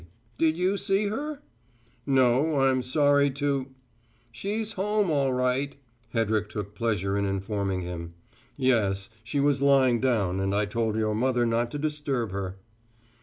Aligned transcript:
"Did 0.39 0.57
you 0.57 0.77
see 0.77 1.09
her?" 1.09 1.43
"No, 2.07 2.59
I'm 2.61 2.81
sorry 2.81 3.29
to" 3.37 3.67
"She's 4.31 4.73
home, 4.73 5.11
all 5.11 5.31
right," 5.31 5.75
Hedrick 6.11 6.49
took 6.49 6.73
pleasure 6.73 7.15
in 7.19 7.25
informing 7.25 7.81
him. 7.83 8.15
"Yes. 8.57 9.11
She 9.23 9.39
was 9.39 9.61
lying 9.61 9.99
down 10.01 10.39
and 10.39 10.55
I 10.55 10.65
told 10.65 10.95
your 10.95 11.13
mother 11.13 11.45
not 11.45 11.69
to 11.69 11.77
disturb 11.77 12.31
her." 12.31 12.55